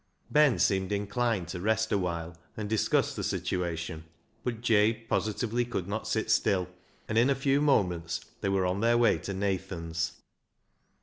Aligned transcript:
Ben 0.31 0.57
seemed 0.57 0.91
inclined 0.91 1.47
to 1.49 1.59
rest 1.59 1.91
awhile 1.91 2.35
and 2.57 2.67
dis 2.67 2.87
cuss 2.87 3.13
the 3.13 3.23
situation, 3.23 4.03
but 4.43 4.61
Jabe 4.61 5.01
positively 5.07 5.63
could 5.63 5.87
not 5.87 6.07
sit 6.07 6.31
still, 6.31 6.67
and 7.07 7.19
in 7.19 7.29
a 7.29 7.35
few 7.35 7.61
moments 7.61 8.19
they 8.41 8.49
were 8.49 8.65
on 8.65 8.79
their 8.79 8.97
way 8.97 9.19
to 9.19 9.31
Nathan's. 9.35 10.13